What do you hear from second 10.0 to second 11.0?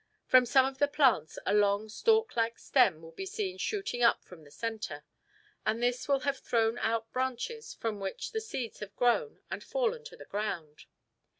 to the ground.